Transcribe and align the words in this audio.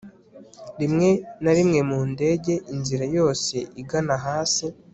rimwe 0.79 1.09
na 1.43 1.51
rimwe 1.57 1.79
mu 1.89 1.99
ndege, 2.13 2.53
inzira 2.73 3.05
yose 3.17 3.55
igana 3.81 4.15
hasi 4.25 4.65